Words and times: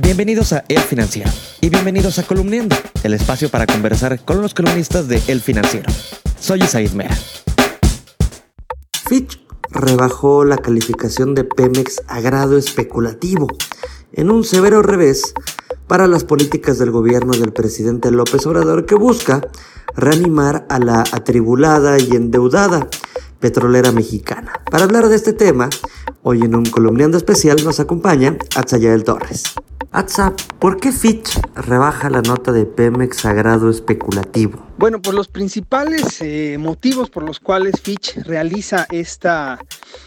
Bienvenidos 0.00 0.54
a 0.54 0.64
El 0.68 0.80
Financiero 0.80 1.30
y 1.60 1.68
bienvenidos 1.68 2.18
a 2.18 2.22
Columniendo, 2.22 2.74
el 3.02 3.12
espacio 3.12 3.50
para 3.50 3.66
conversar 3.66 4.24
con 4.24 4.40
los 4.40 4.54
columnistas 4.54 5.06
de 5.06 5.20
El 5.28 5.42
Financiero. 5.42 5.92
Soy 6.40 6.62
Isaid 6.62 6.92
Mera. 6.92 7.14
Fitch 9.06 9.38
rebajó 9.70 10.44
la 10.44 10.56
calificación 10.56 11.34
de 11.34 11.44
Pemex 11.44 12.00
a 12.08 12.22
grado 12.22 12.56
especulativo, 12.56 13.48
en 14.14 14.30
un 14.30 14.44
severo 14.44 14.80
revés 14.80 15.34
para 15.88 16.06
las 16.06 16.24
políticas 16.24 16.78
del 16.78 16.90
gobierno 16.90 17.32
del 17.34 17.52
presidente 17.52 18.10
López 18.10 18.46
Obrador 18.46 18.86
que 18.86 18.94
busca 18.94 19.42
reanimar 19.94 20.64
a 20.70 20.78
la 20.78 21.00
atribulada 21.00 21.98
y 21.98 22.16
endeudada 22.16 22.88
petrolera 23.40 23.92
mexicana. 23.92 24.52
Para 24.70 24.84
hablar 24.84 25.10
de 25.10 25.16
este 25.16 25.34
tema, 25.34 25.68
hoy 26.22 26.40
en 26.42 26.54
un 26.54 26.64
columniando 26.64 27.18
especial 27.18 27.62
nos 27.62 27.78
acompaña 27.78 28.38
Atzayael 28.56 29.04
Torres. 29.04 29.54
Atza, 29.94 30.34
¿por 30.58 30.80
qué 30.80 30.90
Fitch 30.90 31.38
rebaja 31.54 32.08
la 32.08 32.22
nota 32.22 32.50
de 32.50 32.64
Pemex 32.64 33.26
a 33.26 33.34
grado 33.34 33.68
especulativo? 33.68 34.66
Bueno, 34.78 35.02
pues 35.02 35.14
los 35.14 35.28
principales 35.28 36.22
eh, 36.22 36.56
motivos 36.58 37.10
por 37.10 37.24
los 37.24 37.40
cuales 37.40 37.78
Fitch 37.82 38.16
realiza 38.24 38.86
esta, 38.90 39.58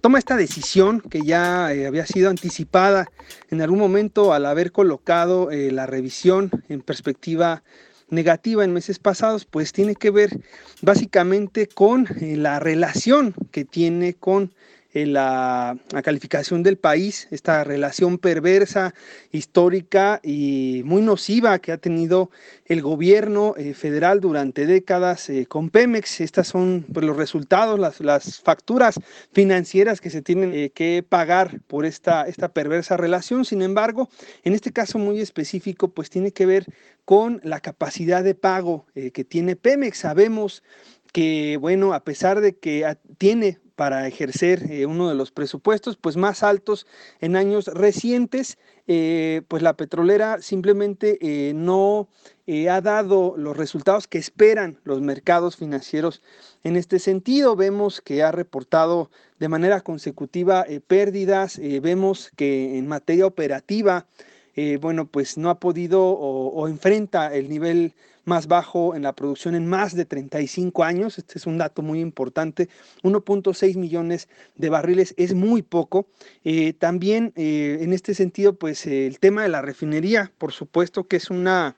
toma 0.00 0.18
esta 0.18 0.36
decisión 0.36 1.00
que 1.00 1.20
ya 1.22 1.72
eh, 1.72 1.86
había 1.86 2.06
sido 2.06 2.28
anticipada 2.28 3.06
en 3.50 3.62
algún 3.62 3.78
momento 3.78 4.32
al 4.32 4.46
haber 4.46 4.72
colocado 4.72 5.52
eh, 5.52 5.70
la 5.70 5.86
revisión 5.86 6.50
en 6.68 6.80
perspectiva 6.80 7.62
negativa 8.10 8.64
en 8.64 8.72
meses 8.72 8.98
pasados, 8.98 9.44
pues 9.44 9.72
tiene 9.72 9.94
que 9.94 10.10
ver 10.10 10.40
básicamente 10.82 11.68
con 11.68 12.08
la 12.20 12.58
relación 12.58 13.32
que 13.52 13.64
tiene 13.64 14.14
con 14.14 14.52
la, 14.94 15.76
calificación 16.02 16.62
del 16.62 16.78
país, 16.78 17.28
esta 17.30 17.62
relación 17.64 18.18
perversa, 18.18 18.94
histórica 19.30 20.20
y 20.22 20.82
muy 20.84 21.02
nociva 21.02 21.58
que 21.58 21.72
ha 21.72 21.78
tenido 21.78 22.30
el 22.64 22.80
gobierno 22.82 23.54
eh, 23.56 23.74
federal 23.74 24.20
durante 24.20 24.66
décadas 24.66 25.28
eh, 25.28 25.46
con 25.46 25.70
Pemex. 25.70 26.20
Estas 26.20 26.48
son 26.48 26.86
pues, 26.92 27.04
los 27.04 27.16
resultados, 27.16 27.78
las, 27.78 28.00
las, 28.00 28.40
facturas 28.40 28.98
financieras 29.32 30.00
que 30.00 30.10
se 30.10 30.22
tienen 30.22 30.54
eh, 30.54 30.70
que 30.70 31.04
pagar 31.06 31.60
por 31.66 31.84
esta, 31.84 32.22
esta 32.26 32.48
perversa 32.48 32.96
relación. 32.96 33.44
Sin 33.44 33.62
embargo, 33.62 34.08
en 34.42 34.54
este 34.54 34.72
caso 34.72 34.98
muy 34.98 35.20
específico, 35.20 35.88
pues 35.88 36.08
tiene 36.08 36.32
que 36.32 36.46
ver 36.46 36.66
con 37.04 37.40
la 37.42 37.60
capacidad 37.60 38.22
de 38.22 38.34
pago 38.34 38.86
que 38.94 39.24
tiene 39.24 39.56
Pemex. 39.56 39.98
Sabemos 39.98 40.62
que, 41.12 41.56
bueno, 41.58 41.94
a 41.94 42.04
pesar 42.04 42.42
de 42.42 42.56
que 42.56 42.98
tiene 43.16 43.58
para 43.78 44.08
ejercer 44.08 44.72
eh, 44.72 44.86
uno 44.86 45.08
de 45.08 45.14
los 45.14 45.30
presupuestos 45.30 45.96
pues 45.96 46.16
más 46.16 46.42
altos 46.42 46.84
en 47.20 47.36
años 47.36 47.68
recientes, 47.68 48.58
eh, 48.88 49.42
pues 49.46 49.62
la 49.62 49.74
petrolera 49.74 50.42
simplemente 50.42 51.16
eh, 51.20 51.52
no 51.54 52.08
ha 52.68 52.80
dado 52.80 53.34
los 53.36 53.56
resultados 53.56 54.08
que 54.08 54.18
esperan 54.18 54.80
los 54.82 55.00
mercados 55.00 55.56
financieros 55.56 56.22
en 56.64 56.76
este 56.76 56.98
sentido. 56.98 57.54
Vemos 57.54 58.00
que 58.00 58.24
ha 58.24 58.32
reportado 58.32 59.12
de 59.38 59.48
manera 59.48 59.82
consecutiva 59.82 60.66
pérdidas, 60.88 61.60
vemos 61.82 62.32
que 62.34 62.78
en 62.78 62.88
materia 62.88 63.26
operativa, 63.26 64.06
bueno, 64.80 65.06
pues 65.06 65.36
no 65.36 65.50
ha 65.50 65.60
podido 65.60 66.02
o 66.02 66.66
enfrenta 66.68 67.34
el 67.34 67.50
nivel 67.50 67.92
más 68.28 68.46
bajo 68.46 68.94
en 68.94 69.02
la 69.02 69.14
producción 69.14 69.56
en 69.56 69.66
más 69.66 69.96
de 69.96 70.04
35 70.04 70.84
años. 70.84 71.18
Este 71.18 71.38
es 71.38 71.46
un 71.46 71.58
dato 71.58 71.82
muy 71.82 72.00
importante. 72.00 72.68
1.6 73.02 73.76
millones 73.76 74.28
de 74.54 74.68
barriles 74.68 75.14
es 75.16 75.34
muy 75.34 75.62
poco. 75.62 76.06
Eh, 76.44 76.74
también 76.74 77.32
eh, 77.34 77.78
en 77.80 77.92
este 77.92 78.14
sentido, 78.14 78.54
pues 78.54 78.86
el 78.86 79.18
tema 79.18 79.42
de 79.42 79.48
la 79.48 79.62
refinería, 79.62 80.30
por 80.38 80.52
supuesto 80.52 81.08
que 81.08 81.16
es, 81.16 81.30
una, 81.30 81.76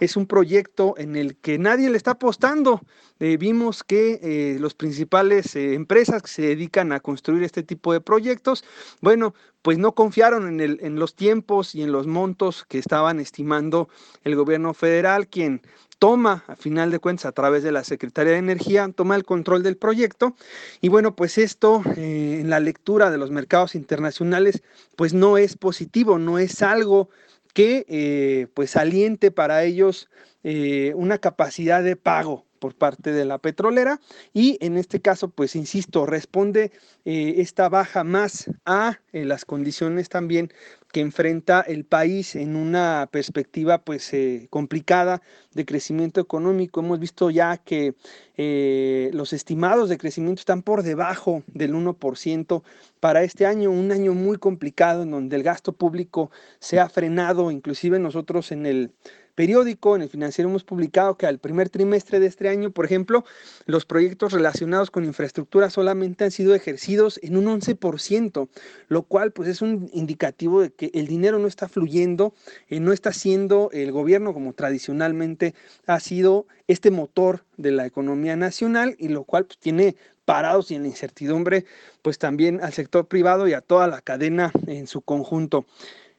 es 0.00 0.16
un 0.16 0.26
proyecto 0.26 0.94
en 0.98 1.16
el 1.16 1.36
que 1.36 1.58
nadie 1.58 1.88
le 1.88 1.96
está 1.96 2.12
apostando. 2.12 2.82
Eh, 3.22 3.36
vimos 3.36 3.84
que 3.84 4.56
los 4.58 4.74
principales 4.74 5.54
empresas 5.54 6.22
que 6.22 6.28
se 6.28 6.42
dedican 6.42 6.90
a 6.90 6.98
construir 6.98 7.44
este 7.44 7.62
tipo 7.62 7.92
de 7.92 8.00
proyectos, 8.00 8.64
bueno, 9.00 9.34
pues 9.62 9.78
no 9.78 9.94
confiaron 9.94 10.60
en, 10.60 10.98
los 10.98 11.14
tiempos 11.14 11.76
y 11.76 11.82
en 11.82 11.92
los 11.92 12.08
montos 12.08 12.64
que 12.68 12.78
estaban 12.78 13.20
estimando 13.20 13.88
el 14.24 14.34
gobierno 14.34 14.74
federal, 14.74 15.28
quien 15.28 15.62
toma, 16.00 16.42
a 16.48 16.56
final 16.56 16.90
de 16.90 16.98
cuentas, 16.98 17.26
a 17.26 17.32
través 17.32 17.62
de 17.62 17.70
la 17.70 17.84
Secretaría 17.84 18.32
de 18.32 18.38
Energía, 18.38 18.90
toma 18.92 19.14
el 19.14 19.24
control 19.24 19.62
del 19.62 19.76
proyecto. 19.76 20.34
Y 20.80 20.88
bueno, 20.88 21.14
pues 21.14 21.38
esto 21.38 21.80
eh, 21.96 22.38
en 22.40 22.50
la 22.50 22.58
lectura 22.58 23.08
de 23.12 23.18
los 23.18 23.30
mercados 23.30 23.76
internacionales, 23.76 24.64
pues 24.96 25.14
no 25.14 25.38
es 25.38 25.56
positivo, 25.56 26.18
no 26.18 26.40
es 26.40 26.60
algo 26.60 27.08
que 27.54 27.86
eh, 27.88 28.48
pues 28.52 28.74
aliente 28.74 29.30
para 29.30 29.62
ellos 29.62 30.08
eh, 30.42 30.92
una 30.96 31.18
capacidad 31.18 31.84
de 31.84 31.94
pago 31.94 32.46
por 32.62 32.76
parte 32.76 33.10
de 33.10 33.24
la 33.24 33.38
petrolera 33.38 34.00
y 34.32 34.56
en 34.64 34.78
este 34.78 35.00
caso 35.00 35.28
pues 35.28 35.56
insisto 35.56 36.06
responde 36.06 36.70
esta 37.04 37.68
baja 37.68 38.04
más 38.04 38.48
a 38.64 39.00
las 39.10 39.44
condiciones 39.44 40.08
también 40.08 40.52
que 40.92 41.00
enfrenta 41.00 41.62
el 41.62 41.84
país 41.84 42.36
en 42.36 42.54
una 42.54 43.08
perspectiva 43.10 43.78
pues 43.78 44.12
eh, 44.12 44.46
complicada 44.50 45.22
de 45.54 45.64
crecimiento 45.64 46.20
económico. 46.20 46.80
Hemos 46.80 47.00
visto 47.00 47.30
ya 47.30 47.56
que 47.56 47.94
eh, 48.36 49.10
los 49.14 49.32
estimados 49.32 49.88
de 49.88 49.96
crecimiento 49.96 50.40
están 50.40 50.62
por 50.62 50.82
debajo 50.82 51.42
del 51.46 51.74
1% 51.74 52.62
para 53.00 53.22
este 53.22 53.46
año, 53.46 53.70
un 53.70 53.90
año 53.90 54.12
muy 54.12 54.36
complicado 54.36 55.02
en 55.02 55.10
donde 55.10 55.34
el 55.34 55.42
gasto 55.42 55.72
público 55.72 56.30
se 56.60 56.78
ha 56.78 56.88
frenado, 56.90 57.50
inclusive 57.50 57.98
nosotros 57.98 58.52
en 58.52 58.66
el 58.66 58.92
periódico, 59.34 59.96
en 59.96 60.02
el 60.02 60.08
financiero 60.08 60.50
hemos 60.50 60.64
publicado 60.64 61.16
que 61.16 61.26
al 61.26 61.38
primer 61.38 61.70
trimestre 61.70 62.20
de 62.20 62.26
este 62.26 62.48
año, 62.48 62.70
por 62.70 62.84
ejemplo, 62.84 63.24
los 63.66 63.86
proyectos 63.86 64.32
relacionados 64.32 64.90
con 64.90 65.04
infraestructura 65.04 65.70
solamente 65.70 66.24
han 66.24 66.30
sido 66.30 66.54
ejercidos 66.54 67.18
en 67.22 67.36
un 67.36 67.46
11%, 67.46 68.48
lo 68.88 69.02
cual 69.02 69.32
pues 69.32 69.48
es 69.48 69.62
un 69.62 69.90
indicativo 69.92 70.60
de 70.60 70.70
que 70.70 70.90
el 70.94 71.06
dinero 71.06 71.38
no 71.38 71.48
está 71.48 71.68
fluyendo, 71.68 72.34
eh, 72.68 72.80
no 72.80 72.92
está 72.92 73.12
siendo 73.12 73.70
el 73.72 73.92
gobierno 73.92 74.34
como 74.34 74.52
tradicionalmente 74.52 75.54
ha 75.86 76.00
sido 76.00 76.46
este 76.68 76.90
motor 76.90 77.44
de 77.56 77.72
la 77.72 77.86
economía 77.86 78.36
nacional 78.36 78.96
y 78.98 79.08
lo 79.08 79.24
cual 79.24 79.46
pues, 79.46 79.58
tiene 79.58 79.96
parados 80.24 80.70
y 80.70 80.76
en 80.76 80.86
incertidumbre 80.86 81.64
pues 82.02 82.18
también 82.18 82.62
al 82.62 82.72
sector 82.72 83.06
privado 83.06 83.48
y 83.48 83.54
a 83.54 83.60
toda 83.60 83.86
la 83.86 84.00
cadena 84.00 84.52
en 84.66 84.86
su 84.86 85.02
conjunto. 85.02 85.66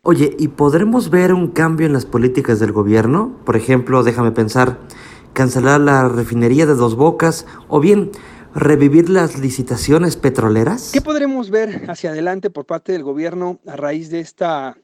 Oye, 0.06 0.36
¿y 0.38 0.50
podremos 0.50 1.10
ver 1.10 1.34
un 1.34 1.48
cambio 1.48 1.88
en 1.88 1.94
las 1.94 2.06
políticas 2.06 2.60
del 2.60 2.74
gobierno? 2.74 3.40
Por 3.46 3.56
ejemplo, 3.56 4.04
déjame 4.04 4.34
pensar, 4.34 4.78
cancelar 5.32 5.80
la 5.80 6.10
refinería 6.10 6.66
de 6.66 6.76
dos 6.76 6.98
bocas 6.98 7.46
o 7.70 7.80
bien 7.80 8.12
revivir 8.54 9.10
las 9.10 9.40
licitaciones 9.40 10.18
petroleras? 10.18 10.90
¿Qué 10.92 11.00
podremos 11.00 11.50
ver 11.52 11.90
hacia 11.90 12.10
adelante 12.10 12.50
por 12.50 12.66
parte 12.66 12.92
del 12.92 13.04
gobierno 13.04 13.62
a 13.66 13.78
raíz 13.78 14.10
de 14.10 14.20
esta, 14.20 14.76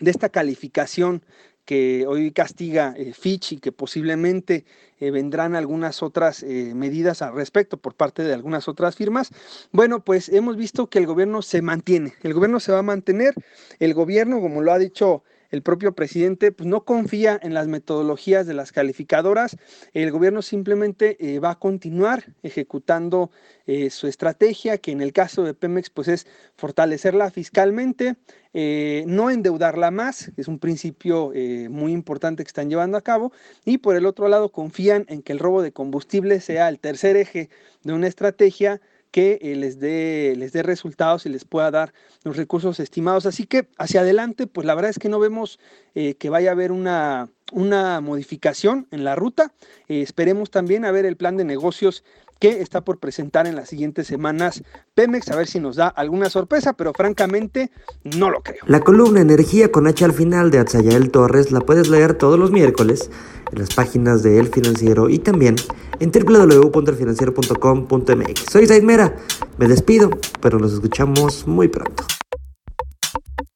de 0.00 0.12
esta 0.12 0.28
calificación 0.28 1.24
que 1.64 2.06
hoy 2.06 2.32
castiga 2.32 2.94
eh, 2.96 3.12
Fitch 3.12 3.52
y 3.52 3.58
que 3.58 3.72
posiblemente 3.72 4.64
eh, 4.98 5.10
vendrán 5.10 5.54
algunas 5.54 6.02
otras 6.02 6.42
eh, 6.42 6.72
medidas 6.74 7.22
al 7.22 7.34
respecto 7.34 7.76
por 7.76 7.94
parte 7.94 8.22
de 8.22 8.34
algunas 8.34 8.68
otras 8.68 8.96
firmas. 8.96 9.30
Bueno, 9.70 10.04
pues 10.04 10.28
hemos 10.28 10.56
visto 10.56 10.88
que 10.88 10.98
el 10.98 11.06
gobierno 11.06 11.42
se 11.42 11.62
mantiene, 11.62 12.14
el 12.22 12.34
gobierno 12.34 12.60
se 12.60 12.72
va 12.72 12.80
a 12.80 12.82
mantener, 12.82 13.34
el 13.78 13.94
gobierno, 13.94 14.40
como 14.40 14.60
lo 14.62 14.72
ha 14.72 14.78
dicho 14.78 15.22
el 15.52 15.62
propio 15.62 15.94
presidente 15.94 16.50
pues, 16.50 16.66
no 16.68 16.84
confía 16.84 17.38
en 17.40 17.54
las 17.54 17.68
metodologías 17.68 18.46
de 18.46 18.54
las 18.54 18.72
calificadoras. 18.72 19.56
El 19.92 20.10
gobierno 20.10 20.42
simplemente 20.42 21.16
eh, 21.20 21.38
va 21.38 21.50
a 21.52 21.58
continuar 21.58 22.24
ejecutando 22.42 23.30
eh, 23.66 23.90
su 23.90 24.08
estrategia, 24.08 24.78
que 24.78 24.90
en 24.90 25.02
el 25.02 25.12
caso 25.12 25.44
de 25.44 25.54
Pemex 25.54 25.90
pues, 25.90 26.08
es 26.08 26.26
fortalecerla 26.56 27.30
fiscalmente, 27.30 28.16
eh, 28.54 29.04
no 29.06 29.30
endeudarla 29.30 29.90
más, 29.90 30.32
que 30.34 30.40
es 30.40 30.48
un 30.48 30.58
principio 30.58 31.32
muy 31.70 31.92
importante 31.92 32.42
que 32.42 32.48
están 32.48 32.68
llevando 32.68 32.96
a 32.96 33.02
cabo, 33.02 33.32
y 33.64 33.78
por 33.78 33.94
el 33.94 34.06
otro 34.06 34.28
lado 34.28 34.50
confían 34.50 35.04
en 35.08 35.22
que 35.22 35.32
el 35.32 35.38
robo 35.38 35.62
de 35.62 35.72
combustible 35.72 36.40
sea 36.40 36.68
el 36.68 36.78
tercer 36.78 37.16
eje 37.16 37.50
de 37.82 37.92
una 37.92 38.08
estrategia 38.08 38.80
que 39.12 39.38
eh, 39.42 39.54
les, 39.54 39.78
dé, 39.78 40.34
les 40.36 40.52
dé 40.52 40.62
resultados 40.62 41.26
y 41.26 41.28
les 41.28 41.44
pueda 41.44 41.70
dar 41.70 41.92
los 42.24 42.36
recursos 42.36 42.80
estimados. 42.80 43.26
Así 43.26 43.46
que 43.46 43.68
hacia 43.78 44.00
adelante, 44.00 44.46
pues 44.48 44.66
la 44.66 44.74
verdad 44.74 44.90
es 44.90 44.98
que 44.98 45.10
no 45.10 45.20
vemos 45.20 45.60
eh, 45.94 46.14
que 46.14 46.30
vaya 46.30 46.48
a 46.48 46.52
haber 46.52 46.72
una, 46.72 47.28
una 47.52 48.00
modificación 48.00 48.88
en 48.90 49.04
la 49.04 49.14
ruta. 49.14 49.52
Eh, 49.86 50.00
esperemos 50.02 50.50
también 50.50 50.84
a 50.84 50.90
ver 50.90 51.04
el 51.04 51.16
plan 51.16 51.36
de 51.36 51.44
negocios 51.44 52.02
que 52.40 52.60
está 52.60 52.80
por 52.80 52.98
presentar 52.98 53.46
en 53.46 53.54
las 53.54 53.68
siguientes 53.68 54.08
semanas 54.08 54.64
Pemex, 54.94 55.30
a 55.30 55.36
ver 55.36 55.46
si 55.46 55.60
nos 55.60 55.76
da 55.76 55.86
alguna 55.86 56.28
sorpresa, 56.28 56.72
pero 56.72 56.92
francamente 56.92 57.70
no 58.02 58.30
lo 58.30 58.40
creo. 58.42 58.64
La 58.66 58.80
columna 58.80 59.20
Energía 59.20 59.70
con 59.70 59.86
H 59.86 60.04
al 60.04 60.12
final 60.12 60.50
de 60.50 60.58
Atzayael 60.58 61.12
Torres 61.12 61.52
la 61.52 61.60
puedes 61.60 61.88
leer 61.88 62.14
todos 62.14 62.40
los 62.40 62.50
miércoles 62.50 63.10
en 63.52 63.60
las 63.60 63.72
páginas 63.72 64.24
de 64.24 64.40
El 64.40 64.48
Financiero 64.48 65.08
y 65.08 65.20
también 65.20 65.54
en 66.02 66.10
www.elfinanciero.com.mx. 66.10 68.50
Soy 68.50 68.66
Zaid 68.66 68.82
Mera, 68.82 69.14
me 69.56 69.68
despido, 69.68 70.10
pero 70.40 70.58
nos 70.58 70.72
escuchamos 70.72 71.46
muy 71.46 71.68
pronto. 71.68 72.02